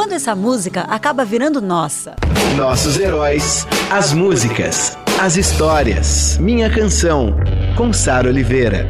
[0.00, 2.16] Quando essa música acaba virando nossa?
[2.56, 6.38] Nossos heróis, as músicas, as histórias.
[6.38, 7.36] Minha Canção,
[7.76, 8.88] com Sara Oliveira.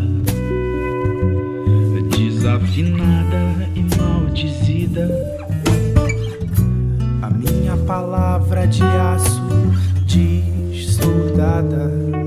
[2.11, 5.09] desafinada e maldizida.
[7.23, 9.43] A minha palavra de aço
[10.05, 10.54] dessoldada.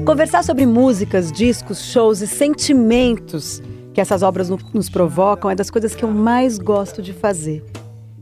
[0.05, 3.61] Conversar sobre músicas, discos, shows e sentimentos
[3.93, 7.63] que essas obras nos provocam é das coisas que eu mais gosto de fazer.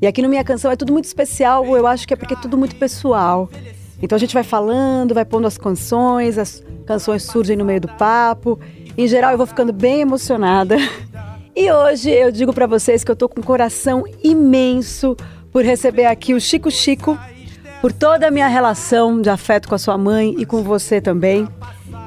[0.01, 2.37] E aqui no Minha Canção é tudo muito especial, eu acho que é porque é
[2.37, 3.49] tudo muito pessoal.
[4.01, 7.87] Então a gente vai falando, vai pondo as canções, as canções surgem no meio do
[7.87, 8.59] papo.
[8.97, 10.77] Em geral eu vou ficando bem emocionada.
[11.55, 15.15] E hoje eu digo para vocês que eu tô com um coração imenso
[15.51, 17.17] por receber aqui o Chico Chico,
[17.85, 21.47] por toda a minha relação de afeto com a sua mãe e com você também.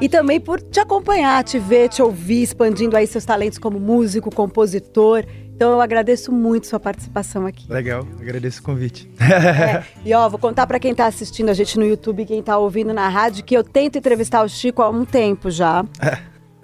[0.01, 4.29] E também por te acompanhar, te ver, te ouvir, expandindo aí seus talentos como músico,
[4.29, 7.73] compositor então eu agradeço muito sua participação aqui.
[7.73, 9.09] Legal, agradeço o convite.
[9.21, 12.59] É, e ó, vou contar para quem está assistindo a gente no YouTube, quem está
[12.59, 15.84] ouvindo na rádio, que eu tento entrevistar o Chico há um tempo já.
[16.01, 16.19] É.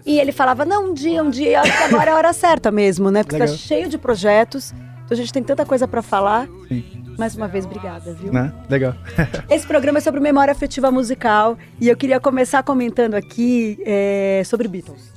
[0.06, 2.70] E ele falava, não, um dia, um dia, acho que agora é a hora certa
[2.70, 3.22] mesmo, né?
[3.22, 3.56] Porque tá Legal.
[3.56, 4.72] tá cheio de projetos,
[5.14, 6.48] a gente tem tanta coisa para falar.
[6.68, 6.84] Sim.
[7.18, 8.32] Mais uma vez, obrigada, viu?
[8.32, 8.52] Né?
[8.68, 8.94] Legal.
[9.48, 14.66] Esse programa é sobre memória afetiva musical e eu queria começar comentando aqui é, sobre
[14.66, 15.12] Beatles.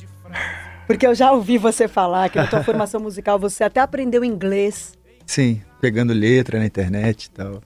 [0.86, 4.94] Porque eu já ouvi você falar que na tua formação musical você até aprendeu inglês.
[5.26, 7.62] Sim, pegando letra na internet e tal.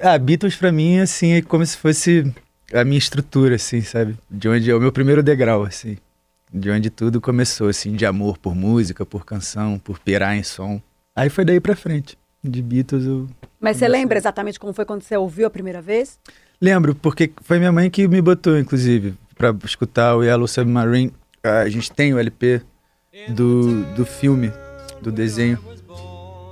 [0.00, 2.32] Ah, Beatles pra mim, assim, é como se fosse
[2.72, 4.16] a minha estrutura, assim, sabe?
[4.30, 5.98] De onde é o meu primeiro degrau, assim.
[6.52, 10.80] De onde tudo começou, assim, de amor por música, por canção, por pirar em som.
[11.16, 12.18] Aí foi daí pra frente.
[12.42, 13.28] De Beatles eu.
[13.58, 16.18] Mas você lembra exatamente como foi quando você ouviu a primeira vez?
[16.60, 21.12] Lembro, porque foi minha mãe que me botou, inclusive, para escutar o Yellow Submarine
[21.44, 22.62] a gente tem o LP
[23.28, 24.50] do, do filme,
[25.02, 25.58] do desenho.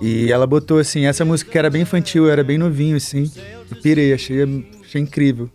[0.03, 3.31] E ela botou assim, essa música que era bem infantil, era bem novinho, assim.
[3.71, 4.43] Eu pirei, achei,
[4.85, 5.49] achei incrível.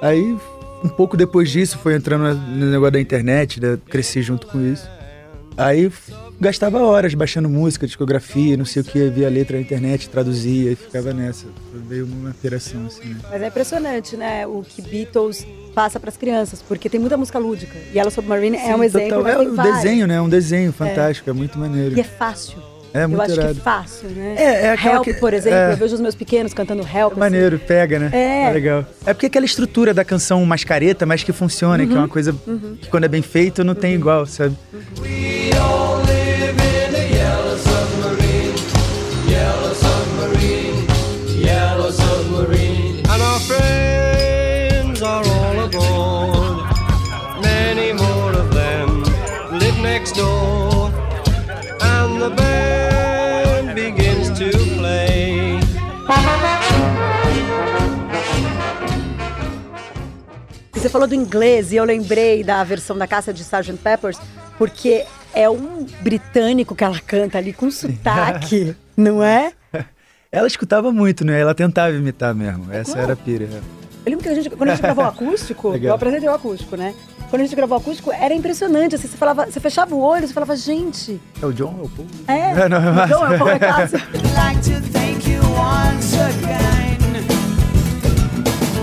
[0.00, 0.36] Aí,
[0.82, 3.78] um pouco depois disso, foi entrando no negócio da internet, né?
[3.88, 4.88] cresci junto com isso.
[5.56, 5.92] Aí
[6.42, 10.74] gastava horas baixando música, discografia, não sei o que, via letra na internet, traduzia e
[10.76, 11.46] ficava nessa.
[11.88, 13.10] Veio uma operação assim.
[13.10, 13.16] Né?
[13.30, 14.46] Mas é impressionante, né?
[14.46, 17.78] O que Beatles passa para as crianças, porque tem muita música lúdica.
[17.94, 19.18] E ela Submarine Sim, é um exemplo.
[19.22, 19.42] Total.
[19.42, 20.16] É um desenho, né?
[20.16, 21.96] É um desenho fantástico, é, é muito maneiro.
[21.96, 22.58] E é fácil.
[22.92, 23.54] É muito Eu acho irado.
[23.54, 24.34] que é fácil, né?
[24.36, 27.16] É, é Help, que, por exemplo, é, eu vejo os meus pequenos cantando Help.
[27.16, 27.64] É maneiro, assim.
[27.66, 28.10] pega, né?
[28.12, 28.50] É.
[28.50, 28.52] é.
[28.52, 28.84] legal.
[29.06, 31.88] É porque aquela estrutura da canção mais careta, mas que funciona, uhum.
[31.88, 32.08] que é uma uhum.
[32.08, 32.76] coisa uhum.
[32.80, 33.80] que quando é bem feito não uhum.
[33.80, 34.56] tem igual, sabe?
[34.74, 35.41] Uhum.
[60.72, 63.74] Você falou do inglês e eu lembrei da versão da caça de Sgt.
[63.74, 64.18] Peppers,
[64.58, 69.52] porque é um britânico que ela canta ali com sotaque, não é?
[70.30, 71.38] Ela escutava muito, né?
[71.40, 72.72] Ela tentava imitar mesmo.
[72.72, 73.44] Essa era a pira.
[74.04, 76.74] Eu lembro que a gente, quando a gente gravou o acústico, eu apresentei o acústico,
[76.76, 76.94] né?
[77.32, 78.94] Quando a gente gravou acústico, era impressionante.
[78.94, 81.18] Assim, você, falava, você fechava o olho, você falava, gente.
[81.40, 82.06] É o John, é o Paul?
[82.28, 83.98] É, é não, é o John, é o Paul, é Cássio.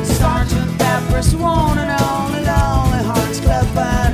[0.04, 4.09] Sergeant Pepper's one and only lonely Hearts Club Band.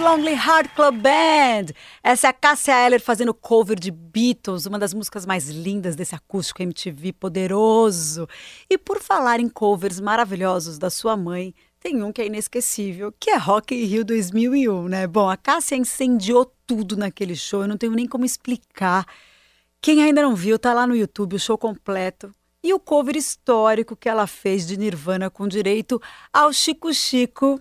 [0.00, 1.74] Lonely Heart Club Band.
[2.02, 6.14] Essa é a Cássia Eller fazendo cover de Beatles, uma das músicas mais lindas desse
[6.14, 8.26] acústico MTV poderoso.
[8.68, 13.30] E por falar em covers maravilhosos da sua mãe, tem um que é inesquecível, que
[13.30, 15.06] é Rock in Rio 2001, né?
[15.06, 19.04] Bom, a Cássia incendiou tudo naquele show, eu não tenho nem como explicar.
[19.82, 22.32] Quem ainda não viu, tá lá no YouTube o show completo.
[22.62, 26.00] e o cover histórico que ela fez de Nirvana com direito
[26.32, 27.60] ao Chico Chico.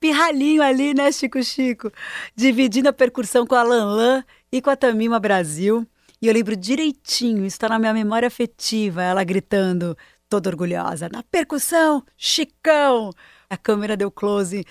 [0.00, 1.90] Pirralhinho ali, né, Chico Chico?
[2.34, 5.86] Dividindo a percussão com a Lan e com a Tamima Brasil.
[6.22, 9.96] E eu lembro direitinho, está na minha memória afetiva, ela gritando,
[10.28, 13.10] toda orgulhosa, na percussão, Chicão!
[13.50, 14.64] A câmera deu close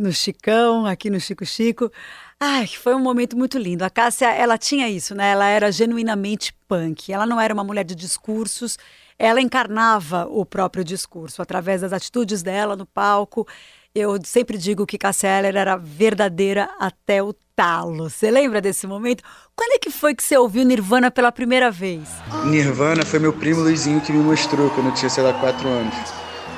[0.00, 1.92] no Chicão, aqui no Chico Chico.
[2.40, 3.84] Ai, foi um momento muito lindo.
[3.84, 5.32] A Cássia, ela tinha isso, né?
[5.32, 7.12] Ela era genuinamente punk.
[7.12, 8.78] Ela não era uma mulher de discursos,
[9.18, 13.46] ela encarnava o próprio discurso através das atitudes dela no palco.
[13.96, 18.10] Eu sempre digo que Cássia Eller era verdadeira até o talo.
[18.10, 19.22] Você lembra desse momento?
[19.54, 22.08] Quando é que foi que você ouviu Nirvana pela primeira vez?
[22.46, 25.94] Nirvana foi meu primo Luizinho que me mostrou quando eu tinha, sei lá, quatro anos.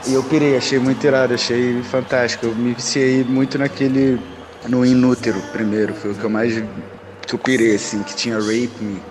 [0.07, 2.47] E eu pirei, achei muito irado, achei fantástico.
[2.47, 4.19] Eu me viciei muito naquele.
[4.67, 6.55] no Inútero primeiro, foi o que eu mais.
[7.27, 9.03] que eu pirei, assim, que tinha Rape Me.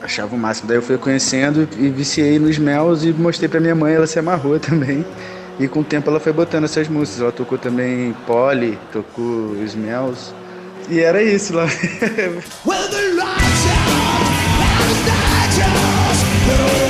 [0.00, 0.68] Achava o máximo.
[0.68, 4.16] Daí eu fui conhecendo e viciei nos Mels e mostrei pra minha mãe, ela se
[4.16, 5.04] amarrou também.
[5.58, 7.20] E com o tempo ela foi botando essas músicas.
[7.20, 10.32] Ela tocou também Polly, tocou Smells.
[10.88, 11.66] E era isso lá.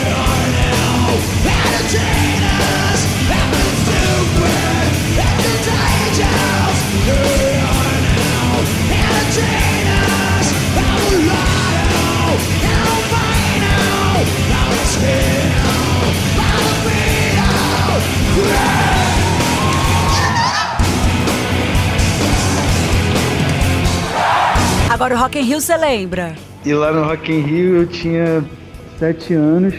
[24.99, 26.35] Agora o Rock in Rio você lembra?
[26.65, 28.45] E lá no Rock in Rio eu tinha
[28.99, 29.73] sete anos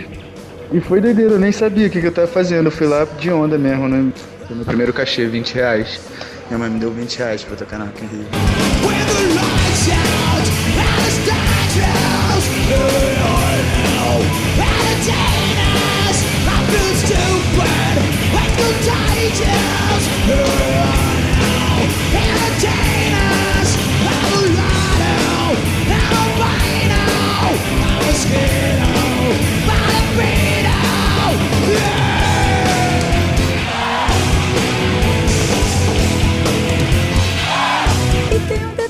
[0.71, 2.67] e foi doideiro, eu nem sabia o que, que eu tava fazendo.
[2.67, 4.13] Eu fui lá de onda mesmo, né?
[4.47, 5.99] Foi meu primeiro cachê, 20 reais.
[6.47, 8.27] Minha mãe me deu 20 reais pra tocar no Rock in Rio.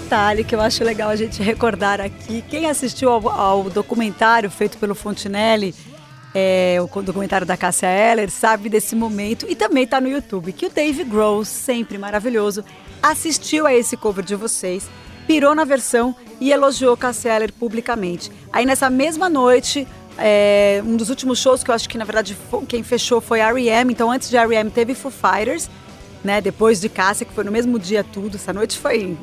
[0.09, 2.43] Detalhe que eu acho legal a gente recordar aqui.
[2.49, 5.75] Quem assistiu ao, ao documentário feito pelo Fontinelli,
[6.33, 10.65] é, o documentário da Cássia Eller, sabe desse momento e também está no YouTube, que
[10.65, 12.65] o Dave Grohl, sempre maravilhoso,
[13.03, 14.89] assistiu a esse cover de vocês,
[15.27, 18.31] pirou na versão e elogiou Cássia Eller publicamente.
[18.51, 22.35] Aí nessa mesma noite, é, um dos últimos shows que eu acho que na verdade
[22.67, 24.71] quem fechou foi R.E.M., então antes de R.E.M.
[24.71, 25.69] teve Foo Fighters,
[26.23, 29.15] né, depois de Cássia, que foi no mesmo dia tudo, essa noite foi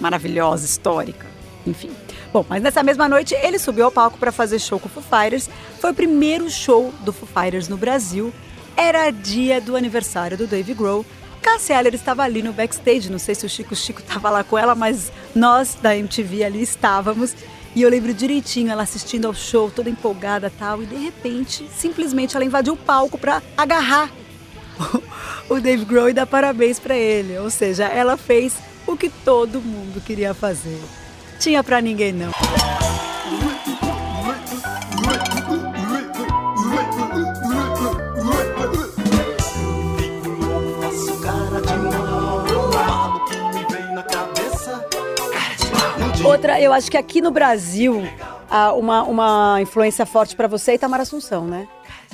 [0.00, 1.26] maravilhosa, histórica,
[1.66, 1.90] enfim.
[2.32, 5.02] Bom, mas nessa mesma noite ele subiu ao palco para fazer show com o Foo
[5.02, 5.50] Fighters.
[5.80, 8.32] Foi o primeiro show do Foo Fighters no Brasil.
[8.76, 11.04] Era dia do aniversário do Dave Grohl.
[11.42, 14.56] Cassia Eller estava ali no backstage, não sei se o Chico Chico estava lá com
[14.56, 17.34] ela, mas nós da MTV ali estávamos.
[17.74, 22.36] E eu lembro direitinho ela assistindo ao show, toda empolgada tal, e de repente, simplesmente
[22.36, 24.10] ela invadiu o palco para agarrar
[25.48, 27.38] o Dave Grohl e dar parabéns para ele.
[27.38, 28.56] Ou seja, ela fez
[28.86, 30.80] o que todo mundo queria fazer.
[31.38, 32.30] Tinha para ninguém não.
[46.24, 48.02] Outra, eu acho que aqui no Brasil,
[48.76, 51.66] uma, uma influência forte para você é Itamar Assunção, né?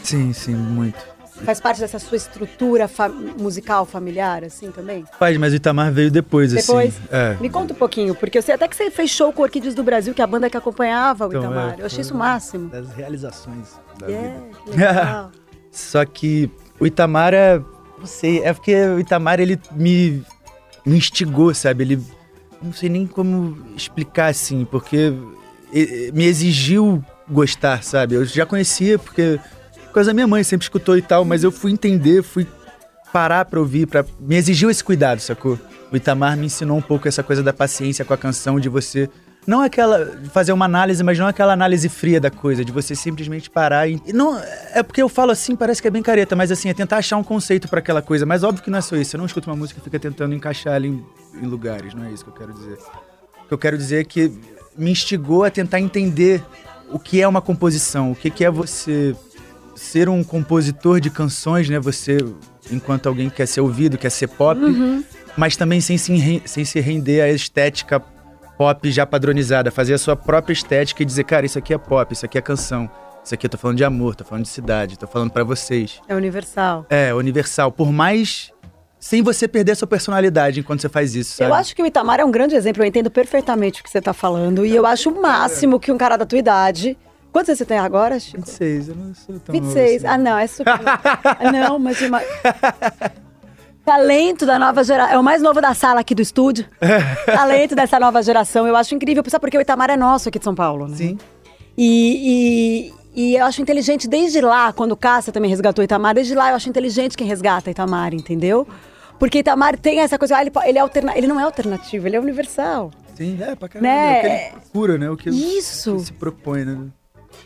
[0.02, 1.17] Sim, sim, muito.
[1.45, 5.04] Faz parte dessa sua estrutura fa musical familiar, assim, também?
[5.18, 6.97] Faz, mas o Itamar veio depois, depois?
[6.97, 7.09] assim.
[7.11, 7.37] É.
[7.40, 9.83] Me conta um pouquinho, porque eu sei até que você fez show com Orquídeos do
[9.83, 11.76] Brasil, que é a banda que acompanhava o então, Itamar.
[11.78, 12.68] É, eu achei isso o máximo.
[12.68, 14.57] Das realizações da yeah, vida.
[14.64, 15.33] Que legal.
[15.71, 17.61] Só que o Itamar é.
[17.99, 20.23] Não sei, é porque o Itamar ele me,
[20.85, 21.85] me instigou, sabe?
[21.85, 22.02] Ele.
[22.62, 25.12] Não sei nem como explicar assim, porque
[26.12, 28.14] me exigiu gostar, sabe?
[28.14, 29.38] Eu já conhecia porque
[29.99, 32.47] coisa da minha mãe, sempre escutou e tal, mas eu fui entender, fui
[33.12, 34.05] parar pra ouvir, pra...
[34.21, 35.59] me exigiu esse cuidado, sacou?
[35.90, 39.11] O Itamar me ensinou um pouco essa coisa da paciência com a canção, de você.
[39.45, 40.17] Não aquela.
[40.33, 44.00] fazer uma análise, mas não aquela análise fria da coisa, de você simplesmente parar e.
[44.14, 44.40] não
[44.73, 47.17] É porque eu falo assim, parece que é bem careta, mas assim, é tentar achar
[47.17, 48.25] um conceito para aquela coisa.
[48.25, 49.11] Mas óbvio que não é só isso.
[49.11, 51.05] Você não escuta uma música e fica tentando encaixar ela em,
[51.43, 52.78] em lugares, não é isso que eu quero dizer.
[53.45, 54.33] O que eu quero dizer é que
[54.76, 56.45] me instigou a tentar entender
[56.90, 59.17] o que é uma composição, o que, que é você
[59.78, 61.78] ser um compositor de canções, né?
[61.78, 62.18] Você,
[62.70, 65.02] enquanto alguém que quer ser ouvido, quer ser pop, uhum.
[65.37, 68.02] mas também sem se, sem se render à estética
[68.58, 72.12] pop já padronizada, fazer a sua própria estética e dizer, cara, isso aqui é pop,
[72.12, 72.90] isso aqui é canção.
[73.25, 76.00] Isso aqui eu tô falando de amor, tô falando de cidade, tô falando pra vocês.
[76.08, 76.87] É universal.
[76.90, 77.70] É, universal.
[77.70, 78.50] Por mais.
[79.00, 81.49] Sem você perder a sua personalidade enquanto você faz isso, sabe?
[81.49, 84.00] Eu acho que o Itamar é um grande exemplo, eu entendo perfeitamente o que você
[84.00, 84.66] tá falando.
[84.66, 86.99] E eu acho o máximo que um cara da tua idade.
[87.32, 88.38] Quantos anos você tem agora, Chico?
[88.38, 90.02] 26, eu não sou tão 26.
[90.02, 90.80] novo Ah, não, é super.
[90.85, 92.00] Ah, não, mas.
[92.00, 92.20] Uma...
[93.85, 95.14] Talento da nova geração.
[95.14, 96.66] É o mais novo da sala aqui do estúdio.
[97.25, 98.66] Talento dessa nova geração.
[98.66, 99.23] Eu acho incrível.
[99.26, 100.97] Sabe porque o Itamar é nosso aqui de São Paulo, né?
[100.97, 101.18] Sim.
[101.76, 106.35] E, e, e eu acho inteligente desde lá, quando o Cássia também resgatou Itamar, desde
[106.35, 108.66] lá eu acho inteligente quem resgata Itamar, entendeu?
[109.18, 112.16] Porque Itamar tem essa coisa, ah, ele, ele, é alterna, ele não é alternativo, ele
[112.16, 112.90] é universal.
[113.14, 113.88] Sim, é, pra caramba.
[113.88, 114.14] Né?
[114.14, 115.11] É o que ele procura, né?
[115.11, 115.97] O que Isso.
[115.97, 116.78] que se propõe, né?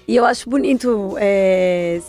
[0.06, 2.00] E eu acho bonito é,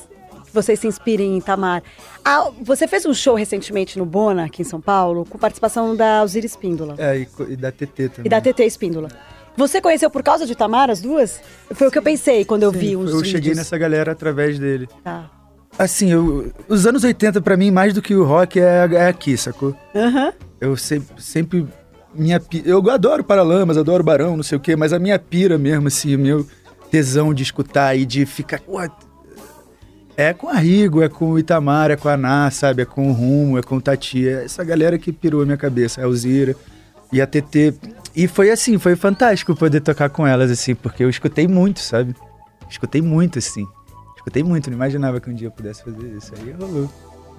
[0.46, 1.84] que vocês se inspirem em Itamar.
[2.26, 6.20] Ah, você fez um show recentemente no Bona, aqui em São Paulo, com participação da
[6.20, 8.26] Alzira Espíndola É, e, e da TT também.
[8.26, 9.10] e da TT Espíndola.
[9.56, 11.40] Você conheceu por causa de Itamar as duas?
[11.74, 13.28] Foi o que eu pensei quando eu Sim, vi uns Eu vídeos.
[13.32, 14.88] cheguei nessa galera através dele.
[15.04, 15.30] Tá.
[15.78, 19.38] Assim, eu, os anos 80, pra mim, mais do que o rock, é, é aqui,
[19.38, 19.76] sacou?
[19.96, 20.34] Aham.
[20.60, 21.68] Eu sempre, sempre
[22.16, 25.88] minha eu adoro Paralamas, adoro Barão, não sei o quê, mas a minha pira mesmo,
[25.88, 26.48] assim, o meu
[26.94, 28.62] tesão de escutar e de ficar.
[28.68, 28.88] "Ué,
[30.16, 32.84] É com a Rigo, é com o Itamar, é com a Ná, sabe?
[32.84, 34.28] É com o Rumo, é com o Tati.
[34.30, 36.56] É essa galera que pirou a minha cabeça, a Alzira
[37.12, 37.74] e a TT.
[38.16, 42.14] E foi assim, foi fantástico poder tocar com elas, assim, porque eu escutei muito, sabe?
[42.70, 43.66] Escutei muito, assim.
[44.16, 46.32] Escutei muito, não imaginava que um dia eu pudesse fazer isso.
[46.40, 46.88] Aí rolou.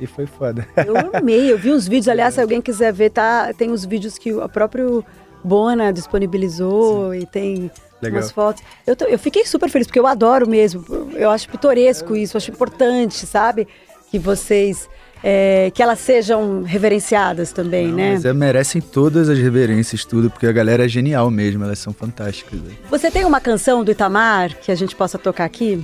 [0.00, 0.66] E foi foda.
[0.84, 4.18] Eu amei, eu vi uns vídeos, aliás, se alguém quiser ver, tá, tem os vídeos
[4.18, 5.04] que o próprio
[5.44, 7.70] Bona disponibilizou e tem
[8.02, 8.20] Legal.
[8.20, 8.62] umas fotos.
[8.86, 10.84] Eu, tô- eu fiquei super feliz, porque eu adoro mesmo,
[11.14, 13.66] eu acho pitoresco isso, eu acho importante, sabe?
[14.10, 14.88] Que vocês,
[15.22, 18.12] é, que elas sejam reverenciadas também, Não, né?
[18.12, 21.92] Mas é, merecem todas as reverências, tudo, porque a galera é genial mesmo, elas são
[21.92, 22.60] fantásticas.
[22.60, 22.76] velho.
[22.90, 25.82] Você tem uma canção do Itamar que a gente possa tocar aqui?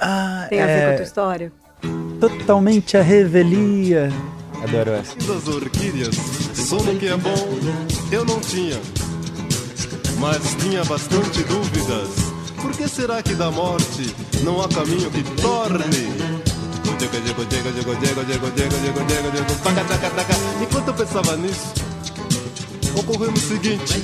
[0.00, 1.52] Ah, Tem a ver com a tua história?
[2.20, 4.10] Totalmente a revelia.
[4.64, 5.16] Adoro essa.
[5.16, 6.14] das orquídeas,
[6.54, 7.34] sono que é bom,
[8.12, 8.78] eu não tinha.
[10.22, 12.08] Mas tinha bastante dúvidas.
[12.62, 14.14] Por que será que da morte
[14.44, 15.82] não há caminho que torne?
[20.62, 21.74] Enquanto eu pensava nisso,
[22.96, 24.00] ocorreu o seguinte: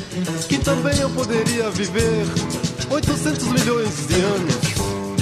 [0.48, 2.26] que também eu poderia viver
[2.90, 4.56] 800 milhões de anos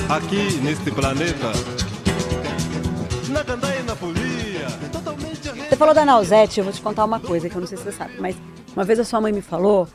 [0.09, 1.53] aqui neste planeta.
[3.29, 7.21] Na gandaia e na folia, totalmente Você falou da Nausete, eu vou te contar uma
[7.21, 8.35] coisa que eu não sei se você sabe, mas
[8.75, 9.87] uma vez a sua mãe me falou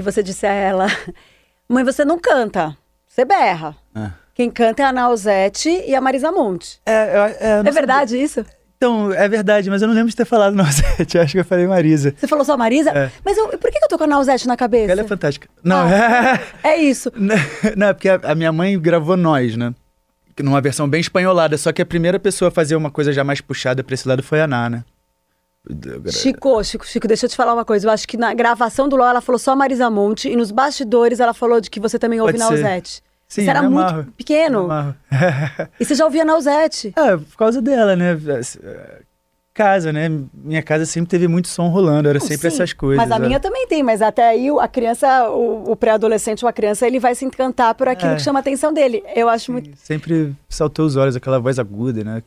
[0.00, 0.86] que você disse a ela:
[1.68, 2.76] Mãe, você não canta,
[3.06, 3.76] você berra.
[3.94, 4.10] Ah.
[4.34, 6.80] Quem canta é a Nausete e a Marisa Monte.
[6.86, 6.92] É,
[7.40, 8.36] é, É verdade isso?
[8.42, 8.58] sabia.
[8.76, 11.18] Então, é verdade, mas eu não lembro de ter falado Nausete.
[11.18, 12.14] Acho que eu falei Marisa.
[12.16, 12.90] Você falou só Marisa?
[12.90, 13.10] É.
[13.22, 14.90] Mas eu- por que eu tô com a Nausete na cabeça?
[14.90, 15.46] Ela é fantástica.
[15.62, 16.40] Não, Ah.
[16.64, 17.12] É isso.
[17.76, 19.74] Não, é porque a, a minha mãe gravou Nós, né?
[20.42, 23.42] Numa versão bem espanholada, só que a primeira pessoa a fazer uma coisa já mais
[23.42, 24.84] puxada pra esse lado foi a Ná, né?
[26.10, 27.86] Chico, Chico, Chico, deixa eu te falar uma coisa.
[27.86, 31.20] Eu acho que na gravação do LOL ela falou só Marisa Monte e nos bastidores
[31.20, 32.44] ela falou de que você também ouve Pode.
[32.44, 33.02] Nausete.
[33.28, 34.68] Sim, você era muito pequeno
[35.78, 36.92] e você já ouvia Nausete.
[36.96, 38.18] Ah, por causa dela, né?
[39.52, 40.08] Casa, né?
[40.32, 43.06] Minha casa sempre teve muito som rolando, era Não, sempre sim, essas coisas.
[43.06, 43.26] Mas a é.
[43.26, 46.98] minha também tem, mas até aí a criança, o, o pré-adolescente ou a criança, ele
[46.98, 48.16] vai se encantar por aquilo É.
[48.16, 49.04] que chama a atenção dele.
[49.14, 49.70] Eu acho muito.
[49.76, 52.22] Sempre saltou os olhos, aquela voz aguda, né?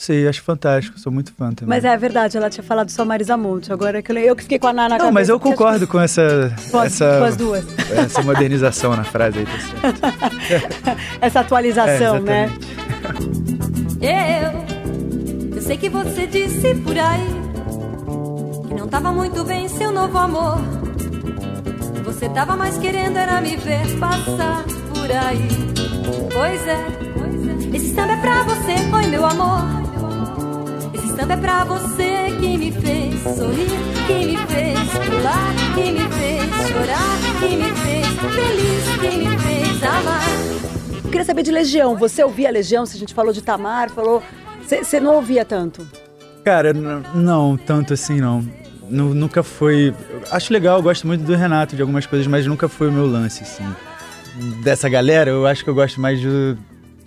[0.00, 1.68] Sei, acho fantástico, sou muito fã também.
[1.68, 3.72] Mas é verdade, ela tinha falado só Marisa Monte.
[3.72, 5.48] Agora que eu, eu que fiquei com a Nana na Não, mas cabeça, eu porque
[5.54, 7.64] acho concordo com essa, com as, essa, com as duas.
[7.90, 10.98] essa modernização na frase aí, tá certo.
[11.20, 12.50] Essa atualização, É, né?
[14.00, 17.26] Eu, eu sei que você disse por aí
[18.68, 20.58] que não tava muito bem seu novo amor.
[21.96, 24.62] Que você tava mais querendo era me ver passar
[24.94, 25.48] por aí.
[26.32, 26.86] Pois é,
[27.18, 27.76] pois é.
[27.76, 29.77] Esse samba é pra você, oi meu amor.
[31.18, 33.68] Samba é pra você que me fez sorrir,
[34.06, 39.82] que me fez pular, que me fez chorar, que me fez feliz, que me fez
[39.82, 40.22] amar.
[41.04, 41.96] Eu queria saber de Legião.
[41.96, 42.86] Você ouvia Legião?
[42.86, 44.22] Se a gente falou de Tamar, falou.
[44.62, 45.86] Você não ouvia tanto?
[46.44, 48.44] Cara, n- não, tanto assim não.
[48.88, 49.92] Nu- nunca foi.
[50.30, 53.06] Acho legal, eu gosto muito do Renato, de algumas coisas, mas nunca foi o meu
[53.06, 53.66] lance, assim.
[54.62, 56.56] Dessa galera, eu acho que eu gosto mais de,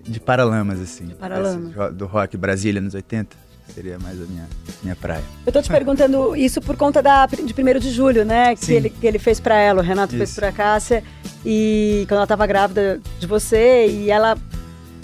[0.04, 1.08] de Paralamas, assim.
[1.20, 1.68] Paralamas.
[1.68, 3.51] Desse ro- Do rock Brasília nos 80.
[3.74, 4.48] Seria mais a minha,
[4.84, 5.24] minha praia.
[5.46, 8.56] Eu tô te perguntando isso por conta da, de 1 de julho, né?
[8.56, 8.74] Que Sim.
[8.74, 10.40] ele, que ele fez pra ela, o Renato fez Isso.
[10.40, 11.04] pra Cássia.
[11.46, 14.38] E quando ela tava grávida de você, e ela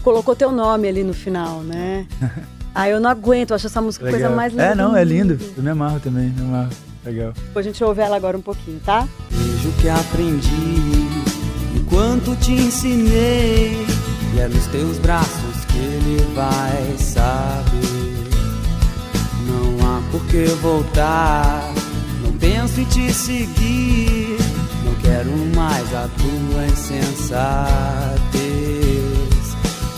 [0.03, 2.05] colocou teu nome ali no final, né?
[2.79, 4.65] Ah, eu não aguento, eu acho essa música a coisa mais linda.
[4.65, 5.39] É, não, é lindo.
[5.57, 6.69] Eu me amarro também, me amarro.
[7.03, 7.33] Legal.
[7.33, 9.07] Depois a gente ouve ela agora um pouquinho, tá?
[9.31, 11.07] Vejo que aprendi
[11.75, 13.83] enquanto te ensinei
[14.35, 17.96] E é nos teus braços que ele vai saber.
[20.11, 21.61] Por que voltar.
[22.23, 24.37] Não penso em te seguir.
[24.83, 28.37] Não quero mais a tua insensatez.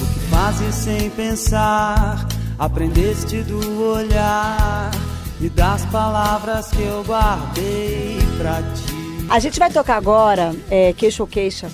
[0.01, 2.27] O que fazes sem pensar?
[2.57, 4.91] Aprendeste do olhar
[5.39, 9.27] e das palavras que eu guardei pra ti.
[9.29, 11.69] A gente vai tocar agora é, Queixa ou Queixa,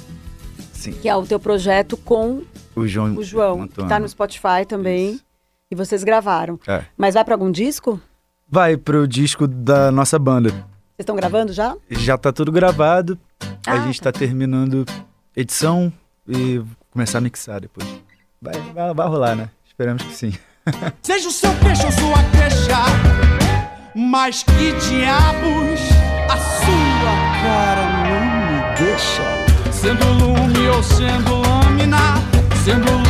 [0.73, 0.91] Sim.
[0.91, 2.43] que é o teu projeto com
[2.75, 3.15] O João.
[3.15, 5.11] o João, que tá no Spotify também.
[5.13, 5.25] Isso.
[5.71, 6.59] E vocês gravaram.
[6.67, 6.83] É.
[6.95, 7.99] Mas vai pra algum disco?
[8.49, 10.49] Vai pro disco da nossa banda.
[10.49, 10.63] Vocês
[10.99, 11.75] estão gravando já?
[11.89, 13.17] Já tá tudo gravado.
[13.65, 14.11] a Ah, gente tá.
[14.11, 14.85] terminando
[15.35, 15.91] edição
[16.27, 17.87] e vou começar a mixar depois.
[18.41, 19.49] Vai, vai, vai rolar, né?
[19.65, 20.33] Esperamos que sim.
[21.01, 22.79] Seja o seu queixa ou sua queixa,
[23.95, 25.79] mas que diabos
[26.29, 28.21] a sua cara não
[28.71, 29.23] me deixa.
[29.71, 32.15] Sendo lume ou sendo lâmina,
[32.63, 33.04] sendo lume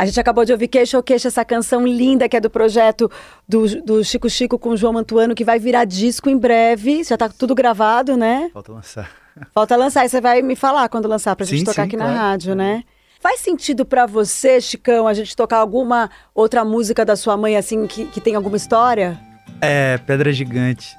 [0.00, 3.10] A gente acabou de ouvir Queixa ou Queixa, essa canção linda que é do projeto
[3.46, 7.04] do, do Chico Chico com o João Mantuano, que vai virar disco em breve.
[7.04, 8.50] Já tá tudo gravado, né?
[8.50, 9.10] Falta lançar.
[9.52, 11.96] Falta lançar, e você vai me falar quando lançar pra gente Sim, tocar sim, aqui
[11.98, 12.18] na claro.
[12.18, 12.82] rádio, né?
[13.20, 17.86] Faz sentido pra você, Chicão, a gente tocar alguma outra música da sua mãe, assim,
[17.86, 19.20] que, que tem alguma história?
[19.60, 20.96] É, Pedra Gigante,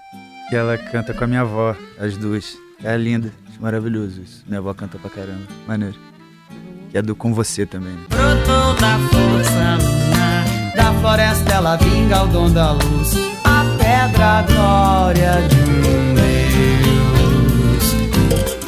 [0.48, 2.56] que ela canta com a minha avó, as duas.
[2.84, 4.44] É linda, acho maravilhoso isso.
[4.46, 6.11] Minha avó canta pra caramba, maneiro.
[6.94, 7.96] E é do Com Você também.
[8.10, 10.46] Brotou da força lunar,
[10.76, 15.56] da floresta ela vinga o dom da luz, a pedra glória de
[15.88, 17.96] um Deus.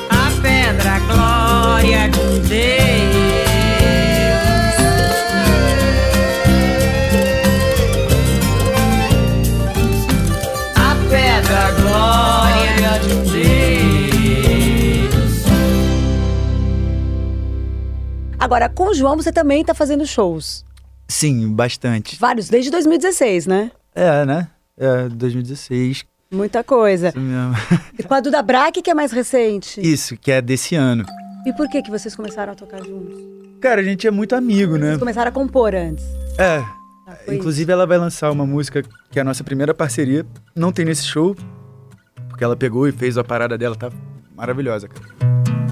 [0.10, 2.23] A pedra glória de
[18.44, 20.66] Agora, com o João você também tá fazendo shows.
[21.08, 22.18] Sim, bastante.
[22.20, 23.72] Vários, desde 2016, né?
[23.96, 24.50] É, né?
[24.78, 26.04] É, 2016.
[26.30, 27.08] Muita coisa.
[27.08, 27.56] Isso mesmo.
[27.98, 29.80] E com a Duda Braque, que é mais recente.
[29.80, 31.06] Isso, que é desse ano.
[31.46, 33.18] E por que, que vocês começaram a tocar juntos?
[33.62, 34.88] Cara, a gente é muito amigo, né?
[34.88, 36.04] Vocês começaram a compor antes.
[36.38, 36.58] É.
[37.08, 40.26] Ah, Inclusive, ela vai lançar uma música que é a nossa primeira parceria.
[40.54, 41.34] Não tem nesse show,
[42.28, 43.90] porque ela pegou e fez a parada dela, tá
[44.36, 45.63] maravilhosa, cara.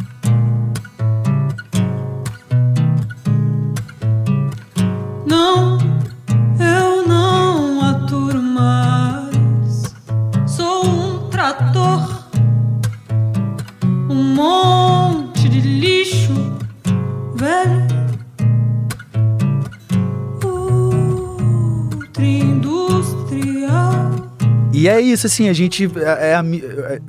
[24.81, 25.85] E é isso, assim, a gente.
[25.95, 27.01] É, é é-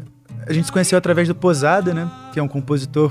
[0.47, 2.11] a gente se conheceu através do Posada, né?
[2.31, 3.11] Que é um compositor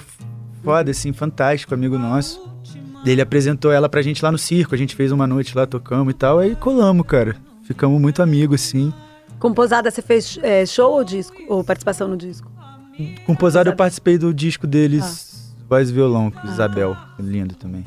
[0.64, 2.40] foda, assim, fantástico, amigo nosso.
[3.04, 6.14] Ele apresentou ela pra gente lá no circo, a gente fez uma noite lá, tocamos
[6.14, 7.36] e tal, aí colamos, cara.
[7.64, 8.94] Ficamos muito amigos, assim.
[9.40, 11.36] Com Posada, você fez é, show ou disco?
[11.48, 12.52] Ou participação no disco?
[13.26, 17.84] Com Posada eu participei do disco deles, Voz e Violão, com Isabel, lindo também.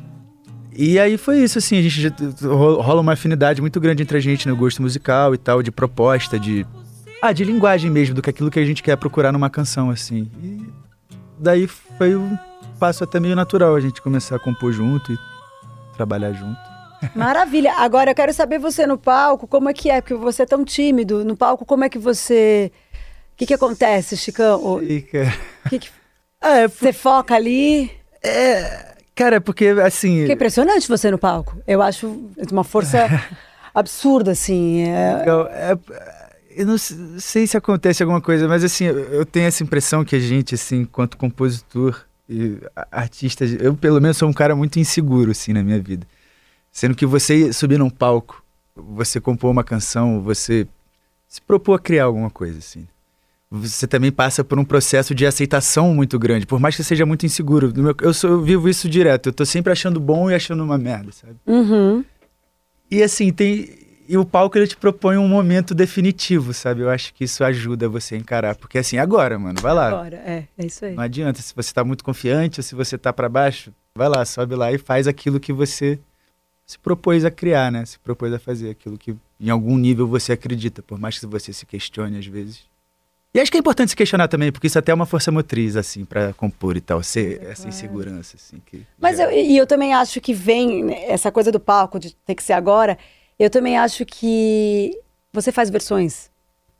[0.76, 2.12] E aí foi isso, assim, a gente
[2.46, 6.38] rola uma afinidade muito grande entre a gente no gosto musical e tal, de proposta,
[6.38, 6.66] de.
[7.22, 10.30] Ah, de linguagem mesmo, do que aquilo que a gente quer procurar numa canção, assim.
[10.42, 10.62] E
[11.38, 12.36] daí foi um
[12.78, 15.18] passo até meio natural a gente começar a compor junto e
[15.96, 16.58] trabalhar junto.
[17.16, 17.72] Maravilha.
[17.78, 20.00] Agora eu quero saber você no palco, como é que é?
[20.00, 21.24] Porque você é tão tímido.
[21.24, 22.70] No palco, como é que você.
[23.32, 24.60] O que, que acontece, Chicão?
[24.62, 25.02] O que
[25.78, 25.90] que-
[26.42, 27.90] é, Você foca ali?
[29.14, 30.24] Cara, porque assim.
[30.26, 31.56] Que é impressionante você no palco.
[31.66, 33.06] Eu acho uma força
[33.74, 34.82] absurda, assim.
[34.88, 35.16] É...
[35.18, 35.46] Legal.
[35.48, 35.78] É,
[36.56, 40.04] eu não se- sei se acontece alguma coisa, mas assim, eu eu tenho essa impressão
[40.04, 42.58] que a gente, assim, enquanto compositor e
[42.90, 46.06] artista, eu pelo menos sou um cara muito inseguro, assim, na minha vida.
[46.72, 48.42] Sendo que você subir num palco,
[48.74, 50.66] você compor uma canção, você
[51.28, 52.86] se propor a criar alguma coisa, assim.
[53.56, 57.24] Você também passa por um processo de aceitação muito grande, por mais que seja muito
[57.24, 57.72] inseguro.
[57.76, 60.76] Meu- Eu, sou- eu vivo isso direto, eu tô sempre achando bom e achando uma
[60.76, 61.36] merda, sabe?
[61.46, 62.04] Uhum.
[62.90, 63.68] E assim, tem.
[64.08, 66.82] E o palco ele te propõe um momento definitivo, sabe?
[66.82, 68.54] Eu acho que isso ajuda você a encarar.
[68.56, 69.88] Porque assim, agora, mano, vai lá.
[69.88, 70.94] Agora, é, é isso aí.
[70.94, 71.40] Não adianta.
[71.40, 74.70] Se você tá muito confiante ou se você tá pra baixo, vai lá, sobe lá
[74.72, 75.98] e faz aquilo que você
[76.66, 77.84] se propôs a criar, né?
[77.86, 81.50] Se propôs a fazer aquilo que em algum nível você acredita, por mais que você
[81.52, 82.62] se questione às vezes.
[83.34, 85.74] E acho que é importante se questionar também, porque isso até é uma força motriz,
[85.74, 87.02] assim, pra compor e tal.
[87.02, 88.62] Ser essa insegurança, assim.
[88.64, 92.14] Que Mas eu, e eu também acho que vem né, essa coisa do palco, de
[92.14, 92.96] ter que ser agora.
[93.36, 94.96] Eu também acho que
[95.32, 96.30] você faz versões,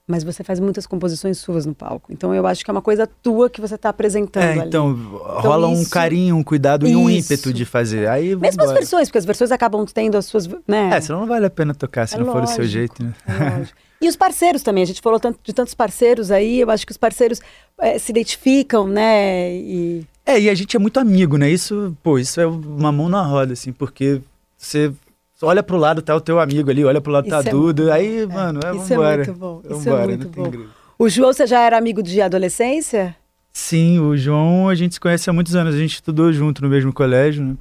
[0.07, 2.13] mas você faz muitas composições suas no palco.
[2.13, 4.69] Então eu acho que é uma coisa tua que você tá apresentando É, ali.
[4.69, 7.33] então, rola um isso- carinho, um cuidado e um Isso.
[7.33, 8.07] ímpeto de fazer.
[8.09, 8.75] Aí Mesmo as vambora.
[8.75, 10.91] versões, porque as versões acabam tendo as suas, né?
[10.93, 13.03] É, senão não vale a pena tocar se É não for do seu lógico, jeito,
[13.03, 13.15] né?
[13.27, 13.79] é lógico.
[14.01, 16.93] E os parceiros também, a gente falou tanto, de tantos parceiros aí, eu acho que
[16.93, 17.41] os parceiros
[17.81, 19.55] eh, se identificam, né?
[19.57, 21.49] E É, e a gente é muito amigo, né?
[21.49, 24.21] Isso, pô, isso é uma mão na roda, assim, porque
[24.59, 24.93] você
[25.43, 27.95] olha pro lado, tá o teu amigo ali, olha pro lado, tá Isso é- Duda,
[27.95, 29.17] aí, mano, é, isso é vambora.
[29.17, 30.51] muito bom, isso é Vambora, muito bom.
[30.51, 30.69] grego.
[30.99, 33.17] o João, você já era amigo de adolescência?
[33.53, 36.69] Sim, o João a gente se conhece há muitos anos, a gente estudou junto no
[36.69, 37.57] mesmo colégio, né?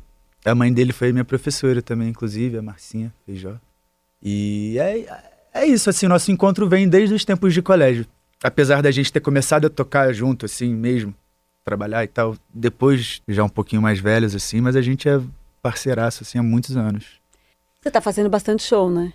[0.45, 3.53] A mãe dele foi minha professora também, inclusive, a Marcinha Feijó.
[4.21, 5.05] E é,
[5.53, 8.05] é isso, assim, nosso encontro vem desde os tempos de colégio.
[8.43, 11.13] Apesar da gente ter começado a tocar junto, assim, mesmo,
[11.63, 15.21] trabalhar e tal, depois já um pouquinho mais velhos, assim, mas a gente é
[15.61, 17.05] parceiraço, assim, há muitos anos.
[17.83, 19.11] Você tá fazendo bastante show, né?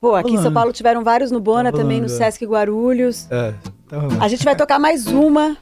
[0.00, 0.52] Pô, aqui em São.
[0.52, 2.08] Paulo tiveram vários no Bona, Tá também no é.
[2.08, 3.30] Sesc Guarulhos.
[3.30, 3.54] É,
[3.88, 4.20] tá rolando.
[4.24, 5.56] A gente vai tocar mais uma.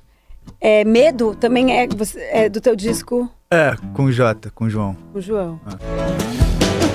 [0.59, 1.87] É, Medo também é,
[2.31, 4.97] é do teu disco, É, com o Jota, com o João.
[5.13, 5.61] o João.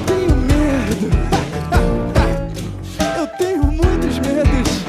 [0.07, 1.07] tenho medo.
[3.15, 4.85] Eu tenho muitos medos.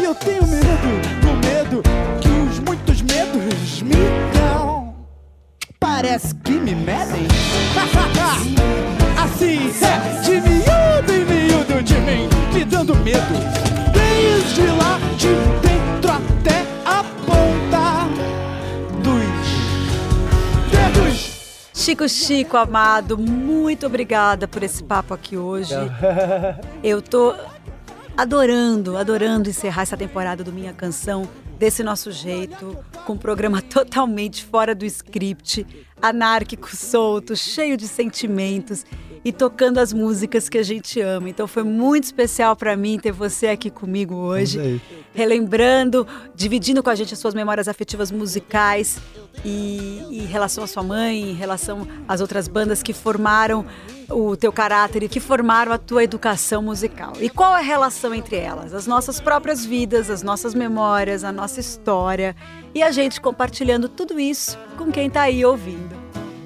[0.00, 0.62] E eu tenho medo
[1.20, 1.82] do medo
[2.20, 4.23] que os muitos medos me.
[6.04, 7.26] Parece que me medem.
[9.16, 13.34] assim, é, de miúdo e miúdo de mim, me dando medo.
[13.90, 15.28] Desde lá de
[15.66, 18.06] dentro até a ponta
[19.02, 19.24] dos
[20.70, 21.70] dedos.
[21.72, 25.72] Chico Chico, amado, muito obrigada por esse papo aqui hoje.
[26.84, 27.34] Eu tô
[28.14, 31.26] adorando, adorando encerrar essa temporada do Minha Canção
[31.58, 35.66] desse nosso jeito, com um programa totalmente fora do script,
[36.08, 38.84] anárquico, solto, cheio de sentimentos
[39.24, 41.28] e tocando as músicas que a gente ama.
[41.28, 44.80] Então foi muito especial para mim ter você aqui comigo hoje,
[45.14, 48.98] relembrando, dividindo com a gente as suas memórias afetivas musicais
[49.44, 53.64] e em relação à sua mãe, em relação às outras bandas que formaram
[54.10, 57.14] o teu caráter e que formaram a tua educação musical.
[57.20, 58.74] E qual é a relação entre elas?
[58.74, 62.36] As nossas próprias vidas, as nossas memórias, a nossa história
[62.74, 65.96] e a gente compartilhando tudo isso com quem tá aí ouvindo.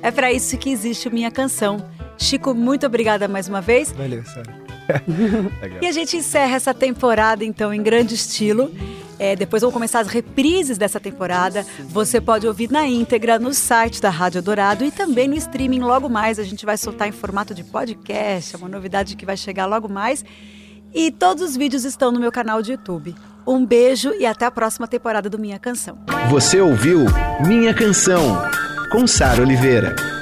[0.01, 1.97] É para isso que existe Minha Canção.
[2.18, 3.92] Chico, muito obrigada mais uma vez.
[3.92, 4.68] Valeu, Sara.
[5.83, 8.72] E a gente encerra essa temporada, então, em grande estilo.
[9.18, 11.66] É, depois vão começar as reprises dessa temporada.
[11.88, 16.09] Você pode ouvir na íntegra no site da Rádio Dourado e também no streaming logo
[16.09, 16.38] mais.
[16.38, 19.88] A gente vai soltar em formato de podcast, é uma novidade que vai chegar logo
[19.88, 20.24] mais.
[20.94, 23.14] E todos os vídeos estão no meu canal de YouTube.
[23.46, 25.98] Um beijo e até a próxima temporada do Minha Canção.
[26.31, 27.07] Você ouviu
[27.46, 28.40] Minha Canção,
[28.90, 30.17] com Sara Oliveira.